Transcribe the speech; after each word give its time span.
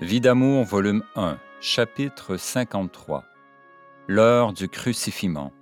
Vie 0.00 0.20
d'amour, 0.20 0.64
volume 0.64 1.02
1, 1.16 1.40
chapitre 1.60 2.36
53. 2.36 3.24
L'heure 4.06 4.52
du 4.52 4.68
crucifiement. 4.68 5.52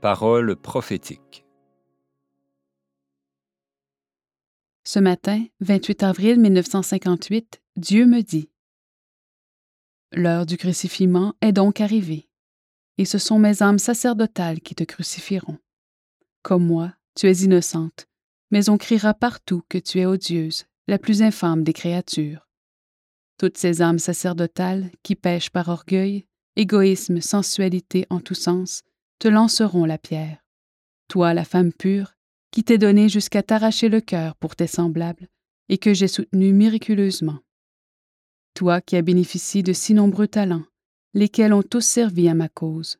Parole 0.00 0.56
prophétique. 0.56 1.44
Ce 4.82 4.98
matin, 4.98 5.44
28 5.60 6.02
avril 6.02 6.40
1958, 6.40 7.62
Dieu 7.76 8.06
me 8.06 8.22
dit 8.22 8.50
L'heure 10.10 10.46
du 10.46 10.56
crucifiement 10.56 11.34
est 11.40 11.52
donc 11.52 11.80
arrivée, 11.80 12.28
et 12.98 13.04
ce 13.04 13.18
sont 13.18 13.38
mes 13.38 13.62
âmes 13.62 13.78
sacerdotales 13.78 14.62
qui 14.62 14.74
te 14.74 14.82
crucifieront. 14.82 15.58
Comme 16.42 16.66
moi, 16.66 16.92
tu 17.14 17.28
es 17.28 17.44
innocente, 17.44 18.08
mais 18.50 18.68
on 18.68 18.78
criera 18.78 19.14
partout 19.14 19.62
que 19.68 19.78
tu 19.78 20.00
es 20.00 20.06
odieuse, 20.06 20.64
la 20.88 20.98
plus 20.98 21.22
infâme 21.22 21.62
des 21.62 21.72
créatures. 21.72 22.49
Toutes 23.40 23.56
ces 23.56 23.80
âmes 23.80 23.98
sacerdotales 23.98 24.90
qui 25.02 25.16
pêchent 25.16 25.48
par 25.48 25.70
orgueil, 25.70 26.26
égoïsme, 26.56 27.22
sensualité 27.22 28.06
en 28.10 28.20
tous 28.20 28.34
sens, 28.34 28.82
te 29.18 29.28
lanceront 29.28 29.86
la 29.86 29.96
pierre. 29.96 30.44
Toi, 31.08 31.32
la 31.32 31.46
femme 31.46 31.72
pure, 31.72 32.12
qui 32.50 32.64
t'es 32.64 32.76
donnée 32.76 33.08
jusqu'à 33.08 33.42
t'arracher 33.42 33.88
le 33.88 34.02
cœur 34.02 34.36
pour 34.36 34.56
tes 34.56 34.66
semblables, 34.66 35.26
et 35.70 35.78
que 35.78 35.94
j'ai 35.94 36.06
soutenu 36.06 36.52
miraculeusement. 36.52 37.38
Toi 38.52 38.82
qui 38.82 38.96
as 38.96 39.00
bénéficié 39.00 39.62
de 39.62 39.72
si 39.72 39.94
nombreux 39.94 40.28
talents, 40.28 40.66
lesquels 41.14 41.54
ont 41.54 41.62
tous 41.62 41.80
servi 41.80 42.28
à 42.28 42.34
ma 42.34 42.50
cause. 42.50 42.98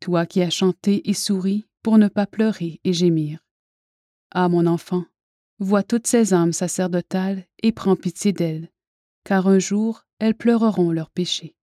Toi 0.00 0.26
qui 0.26 0.42
as 0.42 0.50
chanté 0.50 1.08
et 1.08 1.14
souri 1.14 1.68
pour 1.84 1.96
ne 1.96 2.08
pas 2.08 2.26
pleurer 2.26 2.80
et 2.82 2.92
gémir. 2.92 3.38
Ah, 4.32 4.48
mon 4.48 4.66
enfant, 4.66 5.04
vois 5.60 5.84
toutes 5.84 6.08
ces 6.08 6.34
âmes 6.34 6.52
sacerdotales 6.52 7.44
et 7.62 7.70
prends 7.70 7.94
pitié 7.94 8.32
d'elles, 8.32 8.68
car 9.24 9.48
un 9.48 9.58
jour 9.58 10.04
elles 10.18 10.34
pleureront 10.34 10.92
leurs 10.92 11.10
péchés. 11.10 11.56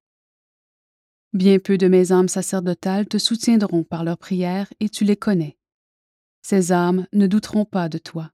Bien 1.33 1.59
peu 1.59 1.77
de 1.77 1.89
mes 1.89 2.13
âmes 2.13 2.29
sacerdotales 2.29 3.07
te 3.07 3.19
soutiendront 3.19 3.85
par 3.85 4.05
leurs 4.05 4.19
prières 4.19 4.73
et 4.81 4.89
tu 4.89 5.05
les 5.05 5.17
connais. 5.17 5.59
Ces 6.43 6.73
âmes 6.73 7.07
ne 7.13 7.27
douteront 7.27 7.65
pas 7.65 7.89
de 7.89 7.98
toi, 7.98 8.31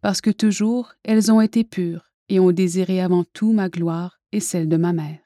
parce 0.00 0.20
que 0.20 0.30
toujours 0.30 0.92
elles 1.02 1.32
ont 1.32 1.40
été 1.40 1.64
pures 1.64 2.12
et 2.28 2.40
ont 2.40 2.52
désiré 2.52 3.00
avant 3.00 3.24
tout 3.24 3.52
ma 3.52 3.68
gloire 3.68 4.20
et 4.32 4.40
celle 4.40 4.68
de 4.68 4.76
ma 4.76 4.92
mère. 4.92 5.20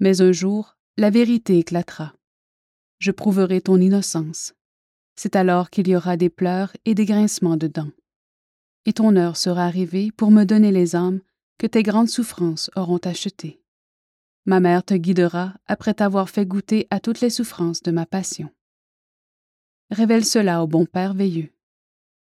Mais 0.00 0.20
un 0.20 0.32
jour, 0.32 0.76
la 0.96 1.10
vérité 1.10 1.58
éclatera. 1.58 2.14
Je 2.98 3.10
prouverai 3.10 3.60
ton 3.60 3.80
innocence. 3.80 4.54
C'est 5.16 5.36
alors 5.36 5.70
qu'il 5.70 5.88
y 5.88 5.96
aura 5.96 6.16
des 6.16 6.30
pleurs 6.30 6.72
et 6.84 6.94
des 6.94 7.04
grincements 7.04 7.56
de 7.56 7.66
dents. 7.66 7.90
Et 8.86 8.92
ton 8.92 9.16
heure 9.16 9.36
sera 9.36 9.64
arrivée 9.64 10.10
pour 10.12 10.30
me 10.30 10.44
donner 10.44 10.72
les 10.72 10.96
âmes 10.96 11.20
que 11.62 11.68
tes 11.68 11.84
grandes 11.84 12.08
souffrances 12.08 12.72
auront 12.74 12.98
acheté. 12.98 13.62
Ma 14.46 14.58
mère 14.58 14.82
te 14.82 14.94
guidera 14.94 15.54
après 15.66 15.94
t'avoir 15.94 16.28
fait 16.28 16.44
goûter 16.44 16.88
à 16.90 16.98
toutes 16.98 17.20
les 17.20 17.30
souffrances 17.30 17.84
de 17.84 17.92
ma 17.92 18.04
passion. 18.04 18.50
Révèle 19.88 20.24
cela 20.24 20.64
au 20.64 20.66
bon 20.66 20.86
Père 20.86 21.14
Veilleux. 21.14 21.52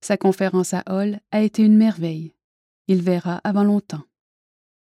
Sa 0.03 0.17
conférence 0.17 0.73
à 0.73 0.85
Hall 0.89 1.19
a 1.33 1.43
été 1.43 1.65
une 1.65 1.77
merveille. 1.77 2.33
Il 2.87 3.03
verra 3.03 3.41
avant 3.43 3.65
longtemps. 3.65 4.05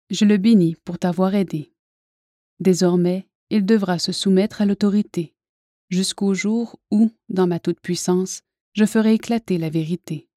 Je 0.09 0.25
le 0.25 0.39
bénis 0.39 0.75
pour 0.87 0.99
t'avoir 0.99 1.35
aidé. 1.35 1.75
Désormais, 2.61 3.29
il 3.51 3.67
devra 3.67 3.99
se 3.99 4.11
soumettre 4.11 4.63
à 4.63 4.65
l'autorité, 4.65 5.35
jusqu'au 5.91 6.33
jour 6.33 6.81
où, 6.91 7.11
dans 7.29 7.47
ma 7.47 7.61
toute-puissance, 7.61 8.41
je 8.73 8.87
ferai 8.87 9.13
éclater 9.13 9.59
la 9.59 9.69
vérité. 9.69 10.31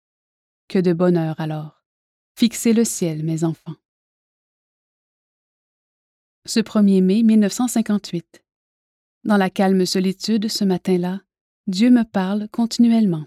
Que 0.68 0.80
de 0.80 0.92
bonheur 0.92 1.40
alors. 1.40 1.86
Fixez 2.36 2.74
le 2.74 2.84
ciel, 2.84 3.24
mes 3.24 3.46
enfants 3.46 3.78
ce 6.46 6.60
1er 6.60 7.02
mai 7.02 7.24
1958. 7.24 8.44
Dans 9.24 9.38
la 9.38 9.50
calme 9.50 9.86
solitude 9.86 10.50
ce 10.50 10.66
matin-là, 10.66 11.22
Dieu 11.68 11.90
me 11.90 12.04
parle 12.04 12.50
continuellement. 12.50 13.26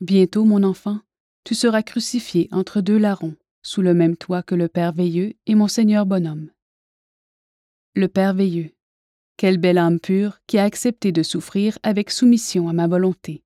Bientôt, 0.00 0.44
mon 0.44 0.62
enfant, 0.62 1.00
tu 1.44 1.56
seras 1.56 1.82
crucifié 1.82 2.48
entre 2.52 2.80
deux 2.80 2.98
larrons, 2.98 3.34
sous 3.62 3.82
le 3.82 3.94
même 3.94 4.16
toit 4.16 4.44
que 4.44 4.54
le 4.54 4.68
Père 4.68 4.92
Veilleux 4.92 5.34
et 5.46 5.56
mon 5.56 5.66
Seigneur 5.66 6.06
bonhomme. 6.06 6.50
Le 7.94 8.06
Père 8.06 8.34
Veilleux, 8.34 8.70
quelle 9.36 9.58
belle 9.58 9.78
âme 9.78 9.98
pure 9.98 10.38
qui 10.46 10.58
a 10.58 10.64
accepté 10.64 11.10
de 11.10 11.24
souffrir 11.24 11.76
avec 11.82 12.10
soumission 12.10 12.68
à 12.68 12.72
ma 12.72 12.86
volonté. 12.86 13.42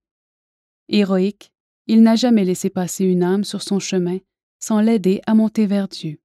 Héroïque, 0.91 1.51
il 1.87 2.03
n'a 2.03 2.17
jamais 2.17 2.45
laissé 2.45 2.69
passer 2.69 3.05
une 3.05 3.23
âme 3.23 3.45
sur 3.45 3.63
son 3.63 3.79
chemin 3.79 4.19
sans 4.59 4.81
l'aider 4.81 5.23
à 5.27 5.35
monter 5.35 5.67
vers 5.67 5.89
Dieu. 5.89 6.19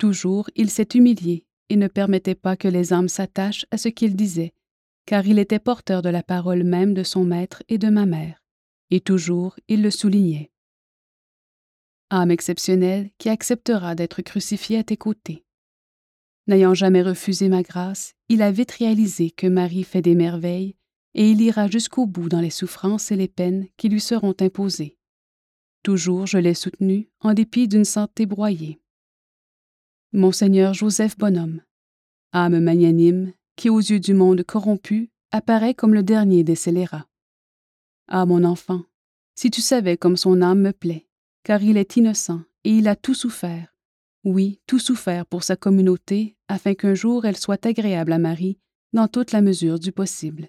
Toujours, 0.00 0.48
il 0.56 0.70
s'est 0.70 0.88
humilié 0.94 1.44
et 1.68 1.76
ne 1.76 1.86
permettait 1.86 2.34
pas 2.34 2.56
que 2.56 2.68
les 2.68 2.94
âmes 2.94 3.10
s'attachent 3.10 3.66
à 3.70 3.76
ce 3.76 3.90
qu'il 3.90 4.16
disait, 4.16 4.54
car 5.04 5.26
il 5.26 5.38
était 5.38 5.58
porteur 5.58 6.00
de 6.00 6.08
la 6.08 6.22
parole 6.22 6.64
même 6.64 6.94
de 6.94 7.02
son 7.02 7.22
maître 7.22 7.62
et 7.68 7.76
de 7.76 7.90
ma 7.90 8.06
mère, 8.06 8.42
et 8.90 9.00
toujours 9.00 9.56
il 9.68 9.82
le 9.82 9.90
soulignait. 9.90 10.52
Âme 12.08 12.30
exceptionnelle 12.30 13.10
qui 13.18 13.28
acceptera 13.28 13.94
d'être 13.94 14.22
crucifiée 14.22 14.78
à 14.78 14.84
tes 14.84 14.96
côtés. 14.96 15.44
N'ayant 16.46 16.72
jamais 16.72 17.02
refusé 17.02 17.50
ma 17.50 17.62
grâce, 17.62 18.14
il 18.30 18.40
a 18.40 18.50
vite 18.50 18.70
réalisé 18.70 19.30
que 19.30 19.48
Marie 19.48 19.84
fait 19.84 20.00
des 20.00 20.14
merveilles, 20.14 20.76
et 21.12 21.30
il 21.30 21.42
ira 21.42 21.68
jusqu'au 21.68 22.06
bout 22.06 22.30
dans 22.30 22.40
les 22.40 22.48
souffrances 22.48 23.12
et 23.12 23.16
les 23.16 23.28
peines 23.28 23.66
qui 23.76 23.90
lui 23.90 24.00
seront 24.00 24.34
imposées. 24.40 24.96
Toujours 25.82 26.26
je 26.26 26.38
l'ai 26.38 26.54
soutenu 26.54 27.10
en 27.20 27.34
dépit 27.34 27.68
d'une 27.68 27.84
santé 27.84 28.24
broyée. 28.24 28.80
Monseigneur 30.12 30.74
Joseph 30.74 31.16
Bonhomme, 31.16 31.60
âme 32.32 32.58
magnanime 32.58 33.32
qui, 33.54 33.70
aux 33.70 33.78
yeux 33.78 34.00
du 34.00 34.12
monde 34.12 34.42
corrompu, 34.42 35.12
apparaît 35.30 35.72
comme 35.72 35.94
le 35.94 36.02
dernier 36.02 36.42
des 36.42 36.56
scélérats. 36.56 37.06
Ah, 38.08 38.26
mon 38.26 38.42
enfant, 38.42 38.82
si 39.36 39.52
tu 39.52 39.60
savais 39.60 39.96
comme 39.96 40.16
son 40.16 40.42
âme 40.42 40.62
me 40.62 40.72
plaît, 40.72 41.06
car 41.44 41.62
il 41.62 41.76
est 41.76 41.96
innocent 41.96 42.42
et 42.64 42.70
il 42.70 42.88
a 42.88 42.96
tout 42.96 43.14
souffert, 43.14 43.72
oui, 44.24 44.60
tout 44.66 44.80
souffert 44.80 45.26
pour 45.26 45.44
sa 45.44 45.54
communauté, 45.54 46.36
afin 46.48 46.74
qu'un 46.74 46.94
jour 46.94 47.24
elle 47.24 47.36
soit 47.36 47.64
agréable 47.64 48.12
à 48.12 48.18
Marie 48.18 48.58
dans 48.92 49.06
toute 49.06 49.30
la 49.30 49.42
mesure 49.42 49.78
du 49.78 49.92
possible. 49.92 50.48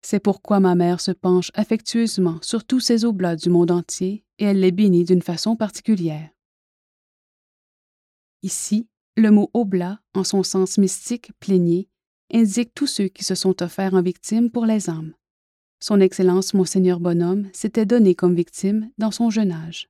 C'est 0.00 0.20
pourquoi 0.20 0.60
ma 0.60 0.76
mère 0.76 1.00
se 1.00 1.10
penche 1.10 1.50
affectueusement 1.54 2.38
sur 2.40 2.62
tous 2.62 2.78
ces 2.78 3.04
oblats 3.04 3.34
du 3.34 3.50
monde 3.50 3.72
entier 3.72 4.24
et 4.38 4.44
elle 4.44 4.60
les 4.60 4.70
bénit 4.70 5.02
d'une 5.02 5.22
façon 5.22 5.56
particulière. 5.56 6.30
Ici, 8.46 8.86
le 9.16 9.32
mot 9.32 9.50
oblat, 9.54 9.98
en 10.14 10.22
son 10.22 10.44
sens 10.44 10.78
mystique, 10.78 11.32
plénier, 11.40 11.88
indique 12.32 12.72
tous 12.76 12.86
ceux 12.86 13.08
qui 13.08 13.24
se 13.24 13.34
sont 13.34 13.60
offerts 13.60 13.94
en 13.94 14.02
victime 14.02 14.52
pour 14.52 14.66
les 14.66 14.88
âmes. 14.88 15.14
Son 15.80 15.98
Excellence 15.98 16.54
Monseigneur 16.54 17.00
Bonhomme 17.00 17.50
s'était 17.52 17.86
donné 17.86 18.14
comme 18.14 18.36
victime 18.36 18.88
dans 18.98 19.10
son 19.10 19.30
jeune 19.30 19.50
âge. 19.50 19.88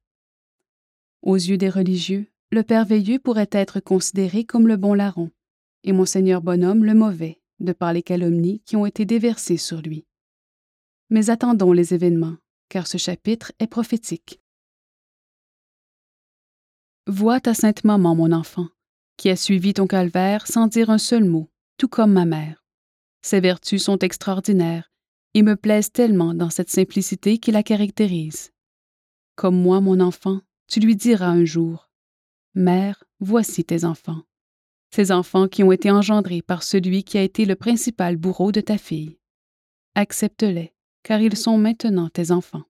Aux 1.21 1.35
yeux 1.35 1.59
des 1.59 1.69
religieux, 1.69 2.29
le 2.51 2.63
Père 2.63 2.87
Veilleux 2.87 3.19
pourrait 3.19 3.51
être 3.53 3.79
considéré 3.79 4.45
comme 4.45 4.69
le 4.69 4.79
bon 4.79 4.95
larron, 4.95 5.31
et 5.85 5.93
Monseigneur 5.93 6.41
Bonhomme 6.41 6.83
le 6.83 6.95
mauvais, 6.95 7.43
de 7.61 7.75
par 7.75 7.93
les 7.93 8.03
calomnies 8.03 8.63
qui 8.65 8.75
ont 8.75 8.87
été 8.87 9.05
déversées 9.05 9.59
sur 9.59 9.83
lui. 9.83 10.07
Mais 11.11 11.29
attendons 11.29 11.73
les 11.73 11.93
événements, 11.93 12.39
car 12.71 12.87
ce 12.87 12.97
chapitre 12.97 13.53
est 13.59 13.67
prophétique. 13.67 14.41
Vois 17.09 17.39
ta 17.39 17.55
sainte 17.55 17.85
maman, 17.85 18.17
mon 18.17 18.33
enfant, 18.33 18.67
qui 19.17 19.31
a 19.31 19.37
suivi 19.37 19.75
ton 19.75 19.87
calvaire 19.87 20.49
sans 20.49 20.67
dire 20.67 20.91
un 20.91 20.99
seul 20.99 21.23
mot, 21.25 21.49
tout 21.79 21.87
comme 21.87 22.13
ma 22.13 22.25
mère. 22.25 22.65
Ses 23.23 23.39
vertus 23.39 23.85
sont 23.85 23.99
extraordinaires 23.99 24.91
et 25.33 25.43
me 25.43 25.55
plaisent 25.55 25.93
tellement 25.93 26.35
dans 26.35 26.51
cette 26.51 26.71
simplicité 26.71 27.39
qui 27.39 27.53
la 27.53 27.63
caractérise. 27.63 28.51
Comme 29.37 29.61
moi, 29.61 29.81
mon 29.81 30.01
enfant, 30.01 30.41
tu 30.67 30.81
lui 30.81 30.97
diras 30.97 31.29
un 31.29 31.45
jour 31.45 31.91
Mère, 32.55 33.05
voici 33.21 33.65
tes 33.65 33.85
enfants. 33.85 34.23
Ces 34.91 35.13
enfants 35.13 35.47
qui 35.47 35.63
ont 35.63 35.71
été 35.71 35.93
engendrés 35.93 36.43
par 36.43 36.65
celui 36.65 37.05
qui 37.05 37.19
a 37.19 37.23
été 37.23 37.45
le 37.45 37.55
principal 37.55 38.17
bourreau 38.17 38.51
de 38.51 38.61
ta 38.61 38.79
fille. 38.79 39.19
Accepte-les, 39.95 40.75
car 41.05 41.21
ils 41.21 41.37
sont 41.37 41.57
maintenant 41.57 42.09
tes 42.09 42.33
enfants. 42.33 42.65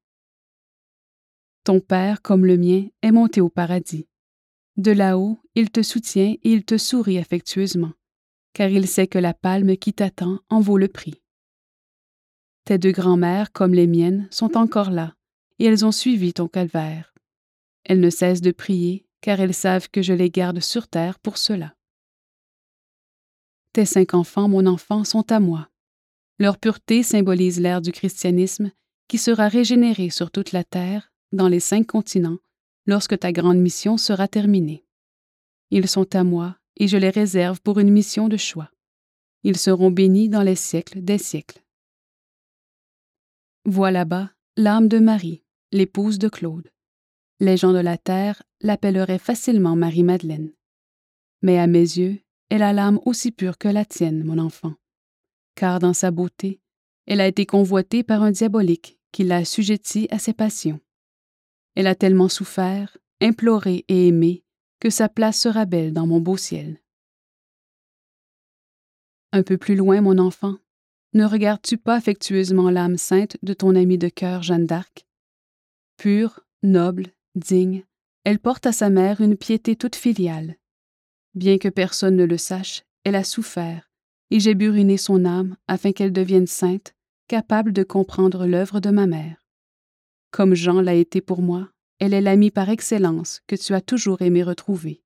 Ton 1.65 1.81
Père, 1.81 2.21
comme 2.21 2.44
le 2.44 2.59
mien, 2.59 2.89
est 3.00 3.12
monté 3.12 3.41
au 3.41 3.49
paradis. 3.49 4.06
De 4.76 4.93
là-haut, 4.93 5.38
il 5.55 5.70
te 5.70 5.82
soutient 5.82 6.34
et 6.43 6.52
il 6.52 6.64
te 6.64 6.76
sourit 6.76 7.19
affectueusement, 7.19 7.93
car 8.52 8.69
il 8.69 8.87
sait 8.87 9.06
que 9.06 9.19
la 9.19 9.32
palme 9.32 9.76
qui 9.76 9.94
t'attend 9.94 10.40
en 10.50 10.61
vaut 10.61 10.76
le 10.76 10.88
prix. 10.88 11.23
Tes 12.64 12.78
deux 12.78 12.93
grands-mères, 12.93 13.52
comme 13.52 13.73
les 13.73 13.87
miennes, 13.87 14.28
sont 14.31 14.56
encore 14.56 14.90
là, 14.90 15.14
et 15.58 15.64
elles 15.64 15.87
ont 15.87 15.93
suivi 15.93 16.32
ton 16.34 16.49
calvaire. 16.49 17.14
Elles 17.84 18.00
ne 18.00 18.11
cessent 18.11 18.43
de 18.43 18.50
prier, 18.50 19.06
car 19.20 19.40
elles 19.40 19.55
savent 19.55 19.88
que 19.88 20.02
je 20.02 20.12
les 20.12 20.31
garde 20.31 20.61
sur 20.61 20.88
terre 20.88 21.19
pour 21.20 21.38
cela. 21.38 21.75
Tes 23.72 23.84
cinq 23.84 24.14
enfants, 24.14 24.49
mon 24.49 24.67
enfant, 24.67 25.05
sont 25.05 25.31
à 25.32 25.40
moi. 25.40 25.69
Leur 26.38 26.58
pureté 26.58 27.02
symbolise 27.02 27.61
l'ère 27.61 27.81
du 27.81 27.93
christianisme 27.93 28.70
qui 29.08 29.19
sera 29.19 29.49
régénéré 29.49 30.11
sur 30.11 30.31
toute 30.31 30.52
la 30.52 30.64
terre, 30.64 31.12
dans 31.32 31.49
les 31.49 31.61
cinq 31.61 31.87
continents, 31.87 32.38
lorsque 32.87 33.19
ta 33.19 33.33
grande 33.33 33.59
mission 33.59 33.97
sera 33.97 34.29
terminée. 34.29 34.85
Ils 35.71 35.88
sont 35.88 36.15
à 36.15 36.25
moi, 36.25 36.56
et 36.77 36.88
je 36.88 36.97
les 36.97 37.11
réserve 37.11 37.61
pour 37.61 37.79
une 37.79 37.91
mission 37.91 38.29
de 38.29 38.37
choix. 38.37 38.71
Ils 39.43 39.59
seront 39.59 39.91
bénis 39.91 40.29
dans 40.29 40.43
les 40.43 40.56
siècles 40.56 41.03
des 41.03 41.19
siècles. 41.19 41.62
Vois 43.65 43.91
là-bas 43.91 44.31
l'âme 44.56 44.88
de 44.88 44.99
Marie, 44.99 45.43
l'épouse 45.73 46.19
de 46.19 46.29
Claude. 46.29 46.71
Les 47.41 47.56
gens 47.56 47.73
de 47.73 47.79
la 47.79 47.99
terre 47.99 48.43
l'appelleraient 48.61 49.19
facilement 49.19 49.77
Marie-Madeleine. 49.77 50.53
Mais 51.43 51.59
à 51.59 51.67
mes 51.67 51.81
yeux, 51.81 52.21
elle 52.49 52.62
a 52.62 52.73
l'âme 52.73 53.00
aussi 53.05 53.32
pure 53.32 53.59
que 53.59 53.69
la 53.69 53.85
tienne, 53.85 54.25
mon 54.25 54.39
enfant. 54.39 54.75
Car 55.55 55.79
dans 55.79 55.93
sa 55.93 56.11
beauté, 56.11 56.61
elle 57.06 57.21
a 57.21 57.27
été 57.27 57.44
convoitée 57.44 58.03
par 58.03 58.23
un 58.23 58.31
diabolique 58.31 58.99
qui 59.12 59.25
l'a 59.25 59.37
assujettie 59.37 60.09
à 60.11 60.19
ses 60.19 60.32
passions. 60.32 60.81
Elle 61.76 61.87
a 61.87 61.94
tellement 61.94 62.28
souffert, 62.28 62.96
imploré 63.20 63.84
et 63.88 64.08
aimé 64.08 64.43
que 64.81 64.90
sa 64.90 65.08
place 65.08 65.38
sera 65.38 65.67
belle 65.67 65.93
dans 65.93 66.06
mon 66.06 66.20
beau 66.20 66.37
ciel. 66.37 66.81
Un 69.32 69.43
peu 69.43 69.58
plus 69.58 69.76
loin, 69.76 70.00
mon 70.00 70.19
enfant, 70.19 70.56
ne 71.12 71.25
regardes-tu 71.25 71.76
pas 71.76 71.94
affectueusement 71.94 72.70
l'âme 72.70 72.96
sainte 72.96 73.37
de 73.43 73.52
ton 73.55 73.75
amie 73.75 73.99
de 73.99 74.08
cœur 74.08 74.43
Jeanne 74.43 74.67
d'Arc? 74.67 75.06
Pure, 75.96 76.40
noble, 76.62 77.08
digne, 77.34 77.84
elle 78.25 78.38
porte 78.38 78.67
à 78.67 78.72
sa 78.72 78.90
mère 78.90 79.20
une 79.20 79.37
piété 79.37 79.76
toute 79.76 79.96
filiale. 79.96 80.56
Bien 81.34 81.58
que 81.58 81.69
personne 81.69 82.17
ne 82.17 82.25
le 82.25 82.38
sache, 82.38 82.84
elle 83.05 83.14
a 83.14 83.25
souffert, 83.25 83.90
et 84.31 84.40
j'ai 84.40 84.55
buriné 84.55 84.96
son 84.96 85.25
âme 85.25 85.56
afin 85.69 85.93
qu'elle 85.93 86.12
devienne 86.12 86.46
sainte, 86.46 86.94
capable 87.29 87.72
de 87.72 87.82
comprendre 87.82 88.46
l'œuvre 88.46 88.81
de 88.81 88.90
ma 88.90 89.06
mère. 89.06 89.45
Comme 90.37 90.55
Jean 90.55 90.83
l'a 90.83 90.93
été 90.93 91.23
pour 91.23 91.41
moi, 91.41 91.71
elle 91.99 92.12
est 92.12 92.21
l'amie 92.21 92.50
par 92.50 92.69
excellence 92.69 93.41
que 93.47 93.56
tu 93.56 93.73
as 93.73 93.81
toujours 93.81 94.21
aimé 94.21 94.43
retrouver. 94.43 95.03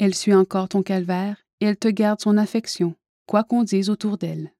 Elle 0.00 0.12
suit 0.12 0.34
encore 0.34 0.68
ton 0.68 0.82
calvaire 0.82 1.46
et 1.60 1.66
elle 1.66 1.76
te 1.76 1.86
garde 1.86 2.20
son 2.20 2.36
affection, 2.36 2.96
quoi 3.26 3.44
qu'on 3.44 3.62
dise 3.62 3.90
autour 3.90 4.18
d'elle. 4.18 4.52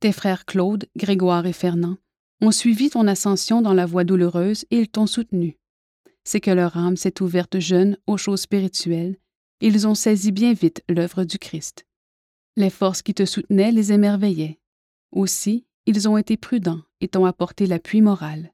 Tes 0.00 0.12
frères 0.12 0.44
Claude, 0.44 0.84
Grégoire 0.94 1.46
et 1.46 1.54
Fernand 1.54 1.96
ont 2.42 2.50
suivi 2.50 2.90
ton 2.90 3.06
ascension 3.06 3.62
dans 3.62 3.72
la 3.72 3.86
voie 3.86 4.04
douloureuse 4.04 4.66
et 4.70 4.80
ils 4.80 4.88
t'ont 4.90 5.06
soutenu. 5.06 5.56
C'est 6.22 6.42
que 6.42 6.50
leur 6.50 6.76
âme 6.76 6.98
s'est 6.98 7.22
ouverte 7.22 7.60
jeune 7.60 7.96
aux 8.06 8.18
choses 8.18 8.42
spirituelles, 8.42 9.16
ils 9.62 9.88
ont 9.88 9.94
saisi 9.94 10.32
bien 10.32 10.52
vite 10.52 10.82
l'œuvre 10.90 11.24
du 11.24 11.38
Christ. 11.38 11.86
Les 12.56 12.68
forces 12.68 13.00
qui 13.00 13.14
te 13.14 13.24
soutenaient 13.24 13.72
les 13.72 13.90
émerveillaient. 13.90 14.58
Aussi, 15.12 15.65
ils 15.86 16.08
ont 16.08 16.16
été 16.16 16.36
prudents 16.36 16.82
et 17.00 17.08
t'ont 17.08 17.24
apporté 17.24 17.66
l'appui 17.66 18.02
moral. 18.02 18.52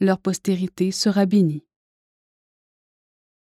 Leur 0.00 0.18
postérité 0.18 0.90
sera 0.90 1.26
bénie. 1.26 1.64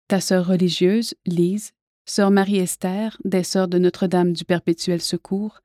Ta 0.08 0.20
sœur 0.20 0.46
religieuse, 0.46 1.14
Lise, 1.26 1.72
sœur 2.06 2.30
Marie-Esther, 2.30 3.16
des 3.24 3.44
sœurs 3.44 3.68
de 3.68 3.78
Notre-Dame 3.78 4.32
du 4.32 4.44
Perpétuel 4.44 5.00
Secours, 5.00 5.60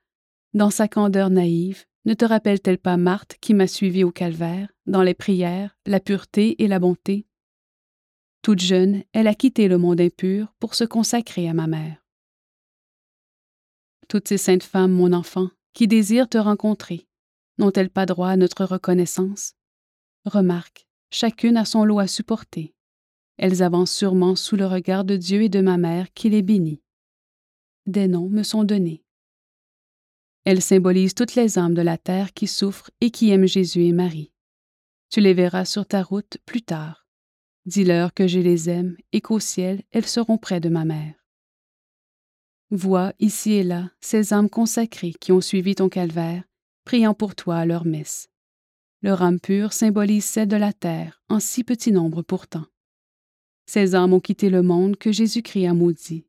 dans 0.54 0.70
sa 0.70 0.88
candeur 0.88 1.30
naïve, 1.30 1.86
ne 2.06 2.14
te 2.14 2.24
rappelle-t-elle 2.24 2.78
pas 2.78 2.98
Marthe 2.98 3.38
qui 3.42 3.54
m'a 3.54 3.68
suivi 3.68 4.04
au 4.04 4.12
calvaire, 4.12 4.72
dans 4.86 5.02
les 5.02 5.16
prières, 5.16 5.76
la 5.88 6.00
pureté 6.00 6.62
et 6.64 6.68
la 6.68 6.78
bonté? 6.78 7.26
Toute 8.44 8.60
jeune, 8.60 9.04
elle 9.12 9.28
a 9.28 9.34
quitté 9.34 9.68
le 9.68 9.80
monde 9.80 10.00
impur 10.00 10.54
pour 10.60 10.76
se 10.76 10.84
consacrer 10.84 11.50
à 11.50 11.54
ma 11.54 11.66
mère. 11.66 12.06
Toutes 14.08 14.28
ces 14.28 14.38
saintes 14.38 14.64
femmes, 14.64 14.92
mon 14.92 15.14
enfant, 15.14 15.50
qui 15.74 15.88
désirent 15.88 16.30
te 16.30 16.38
rencontrer, 16.38 17.08
n'ont-elles 17.58 17.90
pas 17.90 18.06
droit 18.06 18.30
à 18.30 18.38
notre 18.38 18.66
reconnaissance? 18.66 19.54
Remarque, 20.26 20.88
chacune 21.12 21.58
a 21.58 21.66
son 21.66 21.86
lot 21.86 22.00
à 22.00 22.08
supporter. 22.08 22.74
Elles 23.38 23.64
avancent 23.64 23.94
sûrement 23.94 24.36
sous 24.36 24.56
le 24.56 24.66
regard 24.66 25.04
de 25.04 25.18
Dieu 25.18 25.42
et 25.44 25.50
de 25.50 25.62
ma 25.62 25.78
mère 25.78 26.14
qui 26.14 26.30
les 26.30 26.42
bénit. 26.42 26.82
Des 27.86 28.08
noms 28.08 28.30
me 28.30 28.44
sont 28.44 28.64
donnés. 28.64 29.04
Elles 30.46 30.62
symbolisent 30.62 31.16
toutes 31.16 31.36
les 31.36 31.58
âmes 31.58 31.74
de 31.74 31.82
la 31.82 31.98
terre 31.98 32.34
qui 32.34 32.48
souffrent 32.48 32.92
et 33.02 33.12
qui 33.12 33.32
aiment 33.32 33.48
Jésus 33.48 33.84
et 33.84 33.92
Marie. 33.92 34.32
Tu 35.10 35.20
les 35.20 35.34
verras 35.34 35.66
sur 35.66 35.86
ta 35.86 36.04
route 36.04 36.38
plus 36.46 36.62
tard. 36.62 37.08
Dis-leur 37.66 38.14
que 38.14 38.28
je 38.28 38.40
les 38.40 38.70
aime 38.70 38.96
et 39.12 39.22
qu'au 39.22 39.40
ciel, 39.40 39.82
elles 39.92 40.06
seront 40.06 40.38
près 40.38 40.60
de 40.60 40.70
ma 40.70 40.86
mère. 40.86 41.16
Vois 42.70 43.14
ici 43.20 43.54
et 43.54 43.64
là 43.64 43.92
ces 44.02 44.34
âmes 44.34 44.50
consacrées 44.50 45.14
qui 45.20 45.32
ont 45.32 45.42
suivi 45.42 45.76
ton 45.76 45.90
calvaire, 45.90 46.44
priant 46.86 47.14
pour 47.14 47.36
toi 47.36 47.58
à 47.58 47.66
leur 47.66 47.86
messe. 47.86 48.30
Leur 49.02 49.22
âme 49.22 49.40
pure 49.40 49.74
symbolise 49.74 50.24
celle 50.26 50.48
de 50.48 50.56
la 50.56 50.74
terre, 50.74 51.22
en 51.30 51.40
si 51.40 51.64
petit 51.64 51.92
nombre 51.92 52.22
pourtant. 52.22 52.66
Ces 53.66 53.96
âmes 53.96 54.14
ont 54.14 54.20
quitté 54.20 54.50
le 54.50 54.62
monde 54.62 54.96
que 54.96 55.12
Jésus-Christ 55.12 55.68
a 55.68 55.74
maudit. 55.74 56.26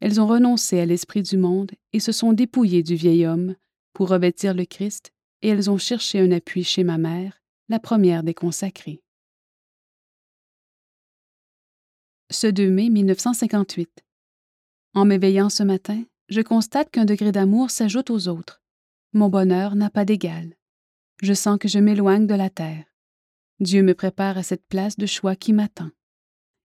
Elles 0.00 0.20
ont 0.20 0.26
renoncé 0.26 0.78
à 0.80 0.86
l'esprit 0.86 1.22
du 1.22 1.36
monde 1.36 1.72
et 1.92 2.00
se 2.00 2.12
sont 2.12 2.32
dépouillées 2.32 2.82
du 2.82 2.94
vieil 2.94 3.26
homme 3.26 3.56
pour 3.92 4.08
revêtir 4.08 4.54
le 4.54 4.64
Christ, 4.64 5.12
et 5.42 5.48
elles 5.48 5.70
ont 5.70 5.78
cherché 5.78 6.20
un 6.20 6.30
appui 6.32 6.64
chez 6.64 6.84
ma 6.84 6.98
mère, 6.98 7.42
la 7.68 7.78
première 7.78 8.22
des 8.22 8.34
consacrées. 8.34 9.02
Ce 12.30 12.46
2 12.46 12.70
mai 12.70 12.90
1958. 12.90 14.04
En 14.94 15.04
m'éveillant 15.04 15.48
ce 15.48 15.62
matin, 15.62 16.02
je 16.28 16.40
constate 16.40 16.90
qu'un 16.90 17.04
degré 17.04 17.32
d'amour 17.32 17.70
s'ajoute 17.70 18.10
aux 18.10 18.28
autres. 18.28 18.62
Mon 19.16 19.30
bonheur 19.30 19.76
n'a 19.76 19.88
pas 19.88 20.04
d'égal. 20.04 20.54
Je 21.22 21.32
sens 21.32 21.58
que 21.58 21.68
je 21.68 21.78
m'éloigne 21.78 22.26
de 22.26 22.34
la 22.34 22.50
terre. 22.50 22.84
Dieu 23.60 23.82
me 23.82 23.94
prépare 23.94 24.36
à 24.36 24.42
cette 24.42 24.66
place 24.66 24.98
de 24.98 25.06
choix 25.06 25.34
qui 25.34 25.54
m'attend. 25.54 25.90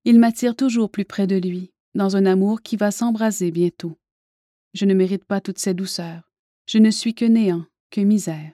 Il 0.03 0.19
m'attire 0.19 0.57
toujours 0.57 0.92
plus 0.92 1.06
près 1.06 1.27
de 1.27 1.38
lui, 1.38 1.71
dans 1.95 2.18
un 2.18 2.25
amour 2.25 2.62
qui 2.62 2.75
va 2.75 2.92
s'embraser 2.92 3.51
bientôt. 3.51 3.98
Je 4.74 4.83
ne 4.83 4.94
mérite 4.94 5.24
pas 5.24 5.39
toutes 5.39 5.59
ces 5.59 5.74
douceurs. 5.74 6.30
Je 6.68 6.77
ne 6.77 6.92
suis 6.92 7.15
que 7.15 7.24
néant, 7.24 7.65
que 7.89 8.01
misère. 8.01 8.51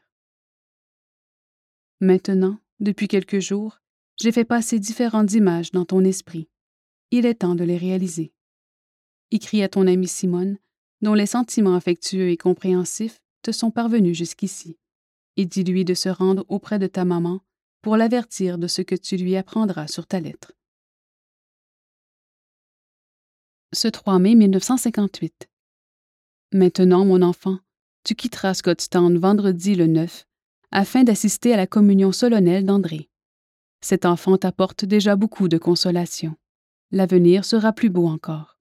Maintenant, 1.99 2.59
depuis 2.79 3.07
quelques 3.07 3.39
jours, 3.39 3.79
j'ai 4.21 4.31
fait 4.31 4.45
passer 4.45 4.77
différentes 4.77 5.33
images 5.33 5.71
dans 5.71 5.85
ton 5.85 6.03
esprit 6.03 6.47
il 7.09 7.25
est 7.25 7.35
temps 7.35 7.55
de 7.55 7.63
les 7.63 7.77
réaliser. 7.77 8.33
Écris 9.31 9.63
à 9.63 9.69
ton 9.69 9.87
amie 9.87 10.07
Simone, 10.07 10.57
dont 11.01 11.13
les 11.13 11.25
sentiments 11.25 11.75
affectueux 11.75 12.29
et 12.29 12.37
compréhensifs 12.37 13.21
sont 13.51 13.71
parvenus 13.71 14.17
jusqu'ici, 14.17 14.77
et 15.35 15.45
dis-lui 15.45 15.85
de 15.85 15.93
se 15.93 16.09
rendre 16.09 16.45
auprès 16.49 16.79
de 16.79 16.87
ta 16.87 17.05
maman 17.05 17.41
pour 17.81 17.97
l'avertir 17.97 18.57
de 18.57 18.67
ce 18.67 18.81
que 18.81 18.95
tu 18.95 19.17
lui 19.17 19.35
apprendras 19.35 19.87
sur 19.87 20.07
ta 20.07 20.19
lettre. 20.19 20.53
Ce 23.73 23.87
3 23.87 24.19
mai 24.19 24.35
1958. 24.35 25.49
Maintenant, 26.53 27.05
mon 27.05 27.21
enfant, 27.21 27.59
tu 28.03 28.15
quitteras 28.15 28.53
Scottstown 28.53 29.17
vendredi 29.17 29.75
le 29.75 29.87
9 29.87 30.25
afin 30.71 31.03
d'assister 31.03 31.53
à 31.53 31.57
la 31.57 31.67
communion 31.67 32.11
solennelle 32.11 32.65
d'André. 32.65 33.09
Cet 33.81 34.05
enfant 34.05 34.37
t'apporte 34.37 34.85
déjà 34.85 35.15
beaucoup 35.15 35.47
de 35.47 35.57
consolation 35.57 36.35
l'avenir 36.91 37.45
sera 37.45 37.73
plus 37.73 37.89
beau 37.89 38.07
encore. 38.07 38.57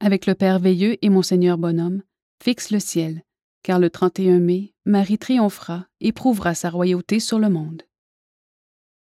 Avec 0.00 0.26
le 0.26 0.34
Père 0.34 0.58
Veilleux 0.58 0.96
et 1.02 1.08
Monseigneur 1.08 1.58
Bonhomme, 1.58 2.02
fixe 2.42 2.70
le 2.70 2.80
ciel, 2.80 3.22
car 3.66 3.80
le 3.80 3.90
31 3.90 4.38
mai, 4.38 4.72
Marie 4.84 5.18
triomphera 5.18 5.88
et 5.98 6.12
prouvera 6.12 6.54
sa 6.54 6.70
royauté 6.70 7.18
sur 7.18 7.40
le 7.40 7.48
monde. 7.48 7.82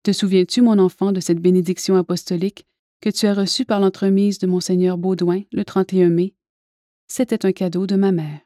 Te 0.05 0.13
souviens-tu, 0.13 0.63
mon 0.63 0.79
enfant, 0.79 1.11
de 1.11 1.19
cette 1.19 1.41
bénédiction 1.41 1.97
apostolique 1.97 2.65
que 3.01 3.11
tu 3.11 3.27
as 3.27 3.35
reçue 3.35 3.65
par 3.65 3.81
l'entremise 3.81 4.39
de 4.39 4.47
Monseigneur 4.47 4.99
Baudouin 4.99 5.43
le 5.51 5.65
31 5.65 6.11
mai? 6.11 6.37
C'était 7.09 7.45
un 7.45 7.51
cadeau 7.51 7.89
de 7.89 7.97
ma 7.97 8.13
mère. 8.13 8.39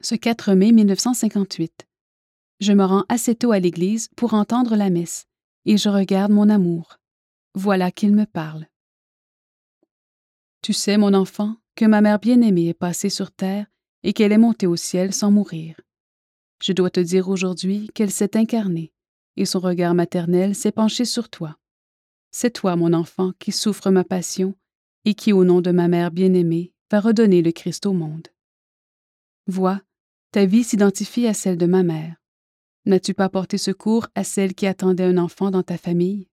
Ce 0.00 0.16
4 0.16 0.54
mai 0.54 0.72
1958. 0.72 1.86
Je 2.58 2.72
me 2.72 2.84
rends 2.84 3.04
assez 3.08 3.36
tôt 3.36 3.52
à 3.52 3.60
l'église 3.60 4.08
pour 4.16 4.34
entendre 4.34 4.74
la 4.74 4.90
messe 4.90 5.26
et 5.64 5.76
je 5.76 5.88
regarde 5.88 6.32
mon 6.32 6.48
amour. 6.48 6.98
Voilà 7.54 7.92
qu'il 7.92 8.16
me 8.16 8.26
parle. 8.26 8.66
Tu 10.60 10.72
sais, 10.72 10.96
mon 10.96 11.14
enfant, 11.14 11.56
que 11.74 11.84
ma 11.84 12.00
mère 12.00 12.18
bien-aimée 12.18 12.68
est 12.68 12.74
passée 12.74 13.10
sur 13.10 13.30
terre 13.30 13.66
et 14.02 14.12
qu'elle 14.12 14.32
est 14.32 14.38
montée 14.38 14.66
au 14.66 14.76
ciel 14.76 15.12
sans 15.12 15.30
mourir. 15.30 15.80
Je 16.62 16.72
dois 16.72 16.90
te 16.90 17.00
dire 17.00 17.28
aujourd'hui 17.28 17.90
qu'elle 17.94 18.10
s'est 18.10 18.36
incarnée, 18.36 18.92
et 19.36 19.44
son 19.44 19.60
regard 19.60 19.94
maternel 19.94 20.54
s'est 20.54 20.72
penché 20.72 21.04
sur 21.04 21.28
toi. 21.28 21.58
C'est 22.30 22.50
toi, 22.50 22.76
mon 22.76 22.92
enfant, 22.92 23.32
qui 23.38 23.52
souffre 23.52 23.90
ma 23.90 24.04
passion, 24.04 24.54
et 25.04 25.14
qui, 25.14 25.32
au 25.32 25.44
nom 25.44 25.60
de 25.60 25.70
ma 25.70 25.88
mère 25.88 26.10
bien-aimée, 26.10 26.72
va 26.90 27.00
redonner 27.00 27.42
le 27.42 27.52
Christ 27.52 27.86
au 27.86 27.92
monde. 27.92 28.28
Vois, 29.46 29.80
ta 30.30 30.46
vie 30.46 30.64
s'identifie 30.64 31.26
à 31.26 31.34
celle 31.34 31.58
de 31.58 31.66
ma 31.66 31.82
mère. 31.82 32.16
N'as-tu 32.84 33.14
pas 33.14 33.28
porté 33.28 33.58
secours 33.58 34.08
à 34.14 34.24
celle 34.24 34.54
qui 34.54 34.66
attendait 34.66 35.04
un 35.04 35.18
enfant 35.18 35.50
dans 35.50 35.62
ta 35.62 35.78
famille? 35.78 36.28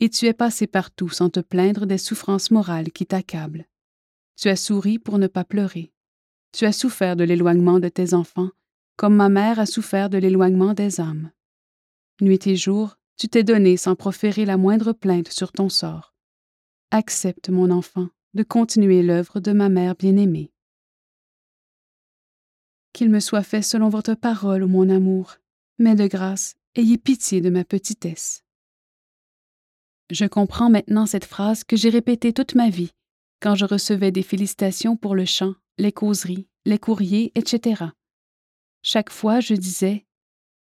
Et 0.00 0.10
tu 0.10 0.26
es 0.26 0.32
passé 0.32 0.66
partout 0.66 1.08
sans 1.08 1.30
te 1.30 1.40
plaindre 1.40 1.86
des 1.86 1.98
souffrances 1.98 2.50
morales 2.50 2.90
qui 2.90 3.06
t'accablent. 3.06 3.66
Tu 4.36 4.48
as 4.48 4.56
souri 4.56 4.98
pour 4.98 5.18
ne 5.18 5.26
pas 5.26 5.44
pleurer. 5.44 5.92
Tu 6.52 6.66
as 6.66 6.72
souffert 6.72 7.16
de 7.16 7.24
l'éloignement 7.24 7.80
de 7.80 7.88
tes 7.88 8.14
enfants, 8.14 8.50
comme 8.96 9.14
ma 9.14 9.28
mère 9.28 9.58
a 9.58 9.66
souffert 9.66 10.10
de 10.10 10.18
l'éloignement 10.18 10.74
des 10.74 11.00
âmes. 11.00 11.30
Nuit 12.20 12.46
et 12.46 12.56
jour, 12.56 12.96
tu 13.16 13.28
t'es 13.28 13.44
donné 13.44 13.76
sans 13.76 13.94
proférer 13.94 14.44
la 14.44 14.56
moindre 14.56 14.92
plainte 14.92 15.32
sur 15.32 15.52
ton 15.52 15.68
sort. 15.68 16.14
Accepte, 16.90 17.48
mon 17.48 17.70
enfant, 17.70 18.08
de 18.34 18.42
continuer 18.42 19.02
l'œuvre 19.02 19.40
de 19.40 19.52
ma 19.52 19.68
mère 19.68 19.94
bien-aimée. 19.94 20.52
Qu'il 22.92 23.10
me 23.10 23.20
soit 23.20 23.42
fait 23.42 23.62
selon 23.62 23.88
votre 23.88 24.14
parole, 24.14 24.66
mon 24.66 24.88
amour, 24.88 25.36
mais 25.78 25.96
de 25.96 26.06
grâce, 26.06 26.56
ayez 26.76 26.98
pitié 26.98 27.40
de 27.40 27.50
ma 27.50 27.64
petitesse. 27.64 28.44
Je 30.10 30.26
comprends 30.26 30.70
maintenant 30.70 31.06
cette 31.06 31.24
phrase 31.24 31.64
que 31.64 31.76
j'ai 31.76 31.88
répétée 31.88 32.32
toute 32.32 32.54
ma 32.54 32.70
vie, 32.70 32.92
quand 33.40 33.54
je 33.54 33.64
recevais 33.64 34.12
des 34.12 34.22
félicitations 34.22 34.96
pour 34.96 35.14
le 35.14 35.24
chant, 35.24 35.54
les 35.78 35.92
causeries, 35.92 36.48
les 36.64 36.78
courriers, 36.78 37.32
etc. 37.34 37.84
Chaque 38.82 39.10
fois, 39.10 39.40
je 39.40 39.54
disais 39.54 40.06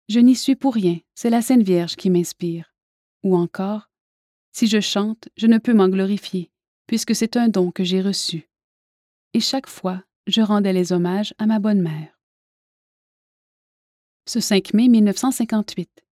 Je 0.09 0.19
n'y 0.19 0.35
suis 0.35 0.55
pour 0.55 0.73
rien, 0.73 0.99
c'est 1.15 1.29
la 1.29 1.41
Sainte 1.41 1.63
Vierge 1.63 1.95
qui 1.95 2.09
m'inspire. 2.09 2.73
Ou 3.23 3.35
encore 3.35 3.89
Si 4.51 4.67
je 4.67 4.79
chante, 4.79 5.29
je 5.37 5.47
ne 5.47 5.57
peux 5.57 5.73
m'en 5.73 5.89
glorifier, 5.89 6.51
puisque 6.87 7.15
c'est 7.15 7.37
un 7.37 7.47
don 7.47 7.71
que 7.71 7.83
j'ai 7.83 8.01
reçu. 8.01 8.49
Et 9.33 9.39
chaque 9.39 9.67
fois, 9.67 10.03
je 10.27 10.41
rendais 10.41 10.73
les 10.73 10.91
hommages 10.91 11.33
à 11.37 11.45
ma 11.45 11.59
bonne 11.59 11.81
mère. 11.81 12.19
Ce 14.25 14.39
5 14.39 14.73
mai 14.73 14.87
1958. 14.87 16.03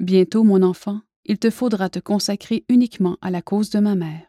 Bientôt, 0.00 0.42
mon 0.42 0.62
enfant, 0.62 1.00
il 1.24 1.38
te 1.38 1.50
faudra 1.50 1.88
te 1.88 1.98
consacrer 1.98 2.64
uniquement 2.68 3.18
à 3.20 3.30
la 3.30 3.42
cause 3.42 3.70
de 3.70 3.78
ma 3.78 3.94
mère. 3.94 4.26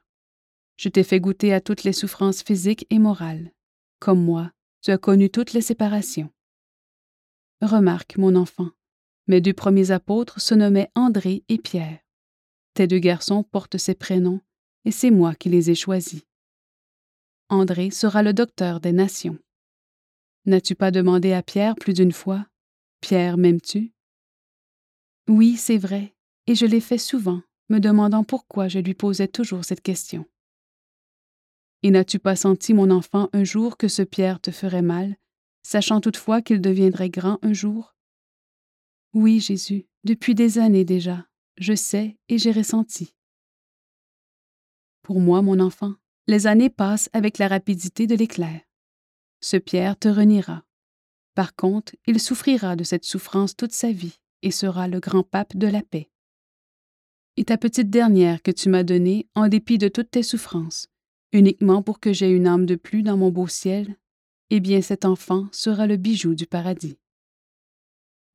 Je 0.78 0.90
t'ai 0.90 1.04
fait 1.04 1.20
goûter 1.20 1.54
à 1.54 1.62
toutes 1.62 1.84
les 1.84 1.94
souffrances 1.94 2.44
physiques 2.44 2.86
et 2.90 3.00
morales. 3.00 3.52
Comme 4.00 4.24
moi, 4.24 4.52
tu 4.82 4.92
as 4.92 4.98
connu 4.98 5.30
toutes 5.30 5.54
les 5.54 5.62
séparations. 5.62 6.30
Remarque, 7.62 8.18
mon 8.18 8.36
enfant, 8.36 8.70
mes 9.28 9.42
deux 9.42 9.54
premiers 9.54 9.92
apôtres 9.92 10.40
se 10.40 10.54
nommaient 10.54 10.92
André 10.94 11.44
et 11.50 11.58
Pierre. 11.58 12.00
Tes 12.74 12.88
deux 12.88 13.00
garçons 13.00 13.44
portent 13.44 13.78
ces 13.78 13.96
prénoms, 13.96 14.42
et 14.84 14.92
c'est 14.92 15.12
moi 15.12 15.34
qui 15.34 15.50
les 15.50 15.72
ai 15.72 15.76
choisis. 15.76 16.24
André 17.50 17.90
sera 17.90 18.22
le 18.22 18.34
docteur 18.34 18.80
des 18.82 18.92
nations. 18.92 19.40
N'as-tu 20.46 20.76
pas 20.76 20.92
demandé 20.92 21.32
à 21.32 21.42
Pierre 21.42 21.76
plus 21.76 21.94
d'une 21.94 22.12
fois 22.12 22.46
Pierre, 23.02 23.38
m'aimes-tu? 23.38 23.94
Oui, 25.28 25.58
c'est 25.58 25.78
vrai, 25.78 26.14
et 26.48 26.54
je 26.54 26.66
l'ai 26.66 26.82
fait 26.82 26.98
souvent, 26.98 27.42
me 27.70 27.80
demandant 27.80 28.24
pourquoi 28.24 28.68
je 28.68 28.80
lui 28.80 28.94
posais 28.94 29.28
toujours 29.28 29.66
cette 29.66 29.82
question. 29.82 30.26
Et 31.84 31.92
n'as-tu 31.92 32.20
pas 32.20 32.36
senti, 32.36 32.74
mon 32.74 32.90
enfant, 32.90 33.30
un 33.34 33.44
jour 33.44 33.78
que 33.78 33.88
ce 33.88 34.02
Pierre 34.02 34.40
te 34.40 34.52
ferait 34.52 34.82
mal, 34.82 35.16
sachant 35.64 36.02
toutefois 36.02 36.42
qu'il 36.42 36.62
deviendrait 36.62 37.10
grand 37.10 37.40
un 37.42 37.54
jour? 37.54 37.96
Oui, 39.14 39.40
Jésus, 39.40 39.86
depuis 40.04 40.36
des 40.36 40.58
années 40.58 40.86
déjà, 40.86 41.26
je 41.58 41.74
sais 41.74 42.18
et 42.30 42.38
j'ai 42.38 42.52
ressenti. 42.52 43.14
Pour 45.02 45.20
moi, 45.20 45.42
mon 45.42 45.60
enfant, 45.60 45.94
les 46.28 46.48
années 46.48 46.70
passent 46.70 47.10
avec 47.14 47.38
la 47.38 47.48
rapidité 47.48 48.08
de 48.08 48.16
l'éclair. 48.16 48.62
Ce 49.42 49.58
Pierre 49.58 49.98
te 49.98 50.08
reniera. 50.08 50.64
Par 51.36 51.56
contre, 51.56 51.96
il 52.08 52.20
souffrira 52.20 52.76
de 52.76 52.84
cette 52.84 53.06
souffrance 53.06 53.56
toute 53.56 53.74
sa 53.74 53.92
vie 53.92 54.20
et 54.42 54.52
sera 54.52 54.88
le 54.88 55.00
grand 55.00 55.24
pape 55.24 55.56
de 55.56 55.68
la 55.68 55.84
paix. 55.84 56.10
Et 57.38 57.46
ta 57.46 57.58
petite 57.58 57.90
dernière 57.90 58.42
que 58.42 58.52
tu 58.52 58.70
m'as 58.70 58.84
donnée 58.84 59.28
en 59.36 59.48
dépit 59.48 59.78
de 59.78 59.88
toutes 59.88 60.12
tes 60.12 60.24
souffrances, 60.24 60.88
uniquement 61.36 61.84
pour 61.84 62.00
que 62.00 62.14
j'aie 62.14 62.32
une 62.32 62.48
âme 62.48 62.66
de 62.66 62.76
plus 62.76 63.04
dans 63.04 63.18
mon 63.18 63.30
beau 63.30 63.48
ciel, 63.48 63.98
eh 64.50 64.60
bien 64.60 64.82
cet 64.82 65.06
enfant 65.06 65.48
sera 65.52 65.86
le 65.86 65.98
bijou 65.98 66.34
du 66.34 66.48
paradis. 66.48 66.98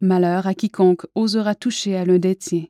Malheur 0.00 0.46
à 0.46 0.54
quiconque 0.54 1.06
osera 1.14 1.54
toucher 1.54 1.96
à 1.96 2.04
l'un 2.04 2.18
des 2.18 2.36
tiens, 2.36 2.66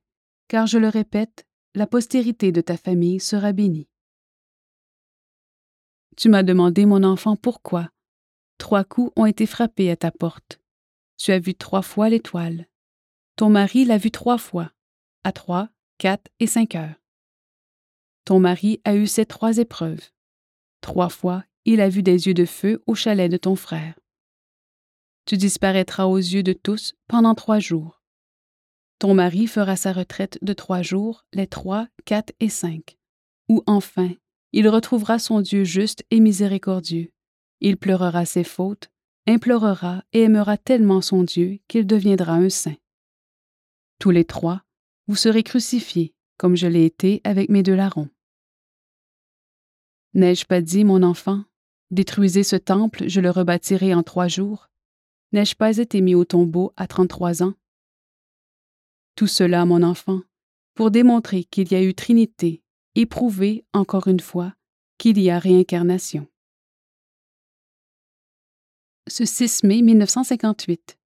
car 0.49 0.67
je 0.67 0.79
le 0.79 0.89
répète, 0.89 1.47
la 1.75 1.87
postérité 1.87 2.53
de 2.53 2.61
ta 2.61 2.77
famille 2.77 3.21
sera 3.21 3.53
bénie. 3.53 3.89
Tu 6.17 6.29
m'as 6.29 6.43
demandé, 6.43 6.87
mon 6.87 7.03
enfant, 7.03 7.37
pourquoi. 7.37 7.91
Trois 8.59 8.85
coups 8.85 9.13
ont 9.17 9.27
été 9.27 9.47
frappés 9.47 9.91
à 9.91 9.97
ta 9.97 10.11
porte. 10.11 10.61
Tu 11.17 11.33
as 11.33 11.39
vu 11.39 11.55
trois 11.55 11.83
fois 11.83 12.09
l'étoile. 12.09 12.67
Ton 13.37 13.49
mari 13.49 13.85
l'a 13.85 13.97
vue 13.99 14.11
trois 14.11 14.39
fois, 14.39 14.71
à 15.25 15.33
trois, 15.33 15.71
quatre 15.99 16.31
et 16.41 16.47
cinq 16.47 16.75
heures. 16.75 17.01
Ton 18.25 18.39
mari 18.39 18.81
a 18.85 18.95
eu 18.97 19.07
ces 19.07 19.25
trois 19.25 19.59
épreuves. 19.59 20.11
Trois 20.81 21.09
fois, 21.09 21.45
il 21.65 21.81
a 21.81 21.89
vu 21.89 22.03
des 22.03 22.27
yeux 22.27 22.35
de 22.35 22.45
feu 22.45 22.83
au 22.87 22.95
chalet 22.95 23.31
de 23.31 23.37
ton 23.37 23.57
frère. 23.57 23.95
Tu 25.27 25.37
disparaîtras 25.37 26.07
aux 26.07 26.17
yeux 26.17 26.43
de 26.43 26.53
tous 26.53 26.95
pendant 27.07 27.35
trois 27.35 27.59
jours. 27.59 28.03
Ton 28.99 29.15
mari 29.15 29.47
fera 29.47 29.77
sa 29.77 29.93
retraite 29.93 30.39
de 30.43 30.53
trois 30.53 30.83
jours, 30.83 31.25
les 31.33 31.47
trois, 31.47 31.89
quatre 32.05 32.33
et 32.41 32.49
cinq, 32.49 32.99
où 33.49 33.63
enfin 33.67 34.11
il 34.53 34.69
retrouvera 34.69 35.19
son 35.19 35.41
Dieu 35.41 35.65
juste 35.65 36.05
et 36.11 36.21
miséricordieux. 36.21 37.11
Il 37.61 37.77
pleurera 37.77 38.25
ses 38.25 38.45
fautes, 38.45 38.91
implorera 39.27 40.03
et 40.13 40.23
aimera 40.23 40.57
tellement 40.57 41.01
son 41.01 41.23
Dieu 41.23 41.61
qu'il 41.69 41.87
deviendra 41.87 42.33
un 42.35 42.51
saint. 42.51 42.77
Tous 43.99 44.11
les 44.11 44.25
trois, 44.25 44.63
vous 45.07 45.17
serez 45.17 45.43
crucifiés, 45.43 46.15
comme 46.37 46.57
je 46.57 46.67
l'ai 46.67 46.85
été 46.85 47.21
avec 47.25 47.49
mes 47.49 47.63
deux 47.63 47.75
larrons. 47.75 48.09
N'ai-je 50.15 50.45
pas 50.45 50.61
dit, 50.61 50.85
mon 50.85 51.03
enfant, 51.03 51.45
détruisez 51.91 52.43
ce 52.43 52.57
temple, 52.57 53.09
je 53.09 53.21
le 53.21 53.31
rebâtirai 53.31 53.95
en 53.95 54.03
trois 54.03 54.29
jours? 54.29 54.69
N'ai-je 55.33 55.55
pas 55.55 55.77
été 55.77 56.01
mis 56.01 56.17
au 56.17 56.25
tombeau 56.25 56.73
à 56.77 56.89
trente-trois 56.89 57.43
ans? 57.43 57.55
Tout 59.15 59.29
cela, 59.29 59.65
mon 59.65 59.83
enfant, 59.83 60.23
pour 60.75 60.91
démontrer 60.91 61.45
qu'il 61.45 61.71
y 61.71 61.77
a 61.77 61.83
eu 61.83 61.95
Trinité 61.95 62.63
et 62.97 63.07
prouver, 63.07 63.65
encore 63.73 64.09
une 64.09 64.21
fois, 64.21 64.55
qu'il 64.99 65.21
y 65.21 65.31
a 65.31 65.39
réincarnation. 65.39 66.27
Ce 69.07 69.25
6 69.25 69.65
mai 69.65 69.83
1958. 69.83 70.99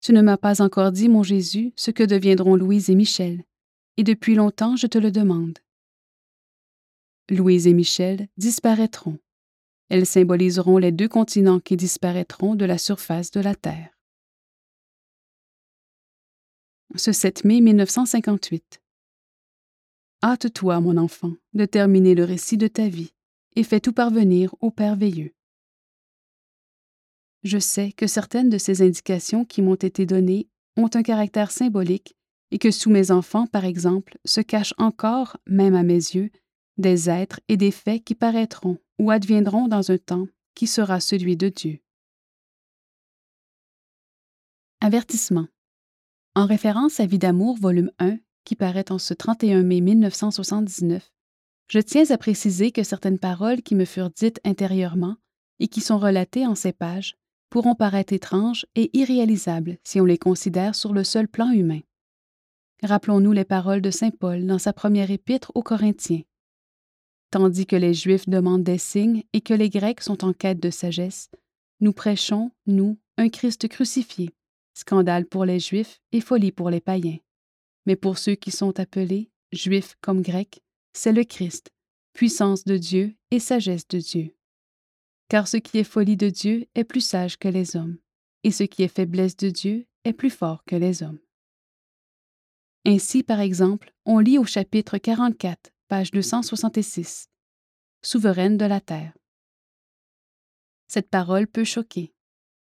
Tu 0.00 0.12
ne 0.12 0.22
m'as 0.22 0.36
pas 0.36 0.62
encore 0.62 0.92
dit, 0.92 1.08
mon 1.08 1.22
Jésus, 1.22 1.72
ce 1.76 1.90
que 1.90 2.02
deviendront 2.02 2.56
Louise 2.56 2.90
et 2.90 2.94
Michel, 2.94 3.44
et 3.96 4.04
depuis 4.04 4.34
longtemps 4.34 4.76
je 4.76 4.86
te 4.86 4.98
le 4.98 5.10
demande. 5.10 5.58
Louise 7.30 7.66
et 7.66 7.72
Michel 7.72 8.28
disparaîtront. 8.36 9.18
Elles 9.88 10.06
symboliseront 10.06 10.76
les 10.76 10.92
deux 10.92 11.08
continents 11.08 11.60
qui 11.60 11.76
disparaîtront 11.76 12.54
de 12.54 12.64
la 12.64 12.76
surface 12.76 13.30
de 13.30 13.40
la 13.40 13.54
Terre. 13.54 13.90
Ce 16.96 17.12
7 17.12 17.44
mai 17.44 17.60
1958. 17.60 18.80
Hâte-toi, 20.22 20.80
mon 20.80 20.96
enfant, 20.96 21.32
de 21.54 21.64
terminer 21.64 22.14
le 22.14 22.24
récit 22.24 22.56
de 22.56 22.68
ta 22.68 22.88
vie 22.88 23.12
et 23.56 23.64
fais 23.64 23.80
tout 23.80 23.92
parvenir 23.92 24.54
au 24.60 24.70
Père 24.70 24.96
veilleux. 24.96 25.34
Je 27.42 27.58
sais 27.58 27.92
que 27.92 28.06
certaines 28.06 28.48
de 28.48 28.58
ces 28.58 28.82
indications 28.82 29.44
qui 29.44 29.60
m'ont 29.60 29.74
été 29.74 30.06
données 30.06 30.48
ont 30.76 30.90
un 30.94 31.02
caractère 31.02 31.50
symbolique 31.50 32.16
et 32.50 32.58
que 32.58 32.70
sous 32.70 32.90
mes 32.90 33.10
enfants, 33.10 33.46
par 33.46 33.64
exemple, 33.64 34.18
se 34.24 34.40
cachent 34.40 34.74
encore, 34.78 35.36
même 35.46 35.74
à 35.74 35.82
mes 35.82 35.94
yeux, 35.94 36.30
des 36.78 37.08
êtres 37.10 37.40
et 37.48 37.56
des 37.56 37.70
faits 37.70 38.04
qui 38.04 38.14
paraîtront 38.14 38.78
ou 38.98 39.10
adviendront 39.10 39.68
dans 39.68 39.90
un 39.90 39.98
temps 39.98 40.26
qui 40.54 40.66
sera 40.66 41.00
celui 41.00 41.36
de 41.36 41.48
Dieu. 41.48 41.80
Avertissement. 44.80 45.46
En 46.34 46.46
référence 46.46 47.00
à 47.00 47.06
Vie 47.06 47.18
d'amour, 47.18 47.56
volume 47.56 47.90
1, 47.98 48.18
qui 48.44 48.56
paraît 48.56 48.90
en 48.90 48.98
ce 48.98 49.14
31 49.14 49.62
mai 49.62 49.80
1979, 49.80 51.10
je 51.68 51.78
tiens 51.78 52.10
à 52.10 52.18
préciser 52.18 52.70
que 52.70 52.82
certaines 52.82 53.18
paroles 53.18 53.62
qui 53.62 53.74
me 53.74 53.84
furent 53.84 54.10
dites 54.10 54.40
intérieurement 54.44 55.16
et 55.60 55.68
qui 55.68 55.80
sont 55.80 55.98
relatées 55.98 56.46
en 56.46 56.54
ces 56.54 56.72
pages 56.72 57.16
pourront 57.48 57.74
paraître 57.74 58.12
étranges 58.12 58.66
et 58.74 58.90
irréalisables 58.98 59.78
si 59.84 60.00
on 60.00 60.04
les 60.04 60.18
considère 60.18 60.74
sur 60.74 60.92
le 60.92 61.04
seul 61.04 61.28
plan 61.28 61.50
humain. 61.50 61.80
Rappelons-nous 62.82 63.32
les 63.32 63.44
paroles 63.44 63.80
de 63.80 63.90
Saint 63.90 64.10
Paul 64.10 64.44
dans 64.44 64.58
sa 64.58 64.72
première 64.72 65.10
épître 65.10 65.52
aux 65.54 65.62
Corinthiens. 65.62 66.22
Tandis 67.34 67.66
que 67.66 67.74
les 67.74 67.94
Juifs 67.94 68.28
demandent 68.28 68.62
des 68.62 68.78
signes 68.78 69.24
et 69.32 69.40
que 69.40 69.54
les 69.54 69.68
Grecs 69.68 70.02
sont 70.02 70.24
en 70.24 70.32
quête 70.32 70.60
de 70.60 70.70
sagesse, 70.70 71.32
nous 71.80 71.92
prêchons, 71.92 72.52
nous, 72.68 72.96
un 73.16 73.28
Christ 73.28 73.66
crucifié, 73.66 74.30
scandale 74.72 75.26
pour 75.26 75.44
les 75.44 75.58
Juifs 75.58 76.00
et 76.12 76.20
folie 76.20 76.52
pour 76.52 76.70
les 76.70 76.80
païens. 76.80 77.18
Mais 77.86 77.96
pour 77.96 78.18
ceux 78.18 78.36
qui 78.36 78.52
sont 78.52 78.78
appelés, 78.78 79.32
Juifs 79.50 79.96
comme 80.00 80.22
Grecs, 80.22 80.62
c'est 80.92 81.10
le 81.10 81.24
Christ, 81.24 81.72
puissance 82.12 82.62
de 82.62 82.76
Dieu 82.76 83.16
et 83.32 83.40
sagesse 83.40 83.88
de 83.88 83.98
Dieu. 83.98 84.36
Car 85.28 85.48
ce 85.48 85.56
qui 85.56 85.78
est 85.78 85.82
folie 85.82 86.16
de 86.16 86.30
Dieu 86.30 86.68
est 86.76 86.84
plus 86.84 87.04
sage 87.04 87.36
que 87.36 87.48
les 87.48 87.74
hommes, 87.74 87.98
et 88.44 88.52
ce 88.52 88.62
qui 88.62 88.84
est 88.84 88.94
faiblesse 88.96 89.36
de 89.36 89.50
Dieu 89.50 89.88
est 90.04 90.12
plus 90.12 90.30
fort 90.30 90.62
que 90.66 90.76
les 90.76 91.02
hommes. 91.02 91.18
Ainsi, 92.86 93.24
par 93.24 93.40
exemple, 93.40 93.92
on 94.06 94.20
lit 94.20 94.38
au 94.38 94.44
chapitre 94.44 94.98
44, 94.98 95.73
page 95.88 96.10
266. 96.12 97.28
Souveraine 98.02 98.56
de 98.56 98.64
la 98.64 98.80
terre. 98.80 99.12
Cette 100.88 101.10
parole 101.10 101.46
peut 101.46 101.64
choquer. 101.64 102.14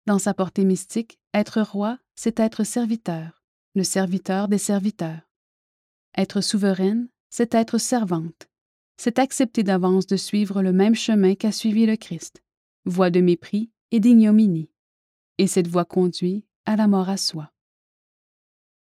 Dans 0.05 0.19
sa 0.19 0.33
portée 0.33 0.65
mystique, 0.65 1.17
être 1.33 1.61
roi, 1.61 1.99
c'est 2.15 2.39
être 2.41 2.65
serviteur, 2.65 3.43
le 3.75 3.85
serviteur 3.85 4.49
des 4.49 4.57
serviteurs. 4.57 5.21
Être 6.17 6.41
souveraine, 6.41 7.07
c'est 7.29 7.55
être 7.55 7.77
servante, 7.77 8.49
c'est 8.97 9.19
accepter 9.19 9.63
d'avance 9.63 10.07
de 10.07 10.17
suivre 10.17 10.61
le 10.61 10.73
même 10.73 10.95
chemin 10.95 11.35
qu'a 11.35 11.53
suivi 11.53 11.85
le 11.85 11.95
Christ, 11.95 12.43
voie 12.83 13.09
de 13.09 13.21
mépris 13.21 13.71
et 13.91 14.01
d'ignominie, 14.01 14.69
et 15.37 15.47
cette 15.47 15.67
voie 15.67 15.85
conduit 15.85 16.45
à 16.65 16.75
la 16.75 16.87
mort 16.87 17.07
à 17.07 17.15
soi. 17.15 17.53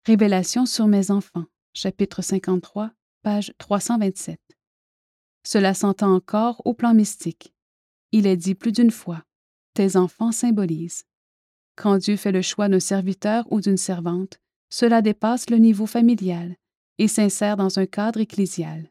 Révélation 0.06 0.66
sur 0.66 0.88
mes 0.88 1.12
enfants, 1.12 1.46
chapitre 1.72 2.22
53, 2.22 2.92
page 3.22 3.52
327. 3.58 4.40
Cela 5.44 5.74
s'entend 5.74 6.14
encore 6.14 6.62
au 6.64 6.74
plan 6.74 6.94
mystique. 6.94 7.54
Il 8.12 8.26
est 8.26 8.36
dit 8.36 8.54
plus 8.54 8.72
d'une 8.72 8.90
fois 8.90 9.22
Tes 9.74 9.96
enfants 9.96 10.32
symbolisent. 10.32 11.04
Quand 11.76 11.98
Dieu 11.98 12.16
fait 12.16 12.32
le 12.32 12.42
choix 12.42 12.68
d'un 12.68 12.80
serviteur 12.80 13.44
ou 13.50 13.60
d'une 13.60 13.76
servante, 13.76 14.40
cela 14.70 15.02
dépasse 15.02 15.50
le 15.50 15.58
niveau 15.58 15.86
familial 15.86 16.56
et 16.98 17.08
s'insère 17.08 17.56
dans 17.56 17.78
un 17.78 17.86
cadre 17.86 18.20
ecclésial. 18.20 18.90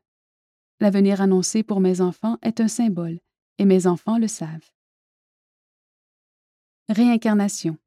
L'avenir 0.79 1.21
annoncé 1.21 1.63
pour 1.63 1.79
mes 1.79 2.01
enfants 2.01 2.37
est 2.41 2.61
un 2.61 2.67
symbole, 2.67 3.19
et 3.57 3.65
mes 3.65 3.87
enfants 3.87 4.17
le 4.17 4.27
savent. 4.27 4.69
Réincarnation. 6.89 7.77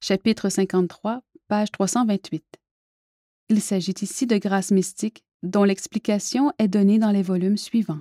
Chapitre 0.00 0.48
53, 0.48 1.22
page 1.48 1.70
328. 1.72 2.44
Il 3.50 3.60
s'agit 3.60 3.94
ici 4.00 4.26
de 4.26 4.38
grâce 4.38 4.70
mystique 4.70 5.24
dont 5.44 5.64
l'explication 5.64 6.52
est 6.58 6.68
donnée 6.68 6.98
dans 6.98 7.10
les 7.10 7.22
volumes 7.22 7.58
suivants. 7.58 8.00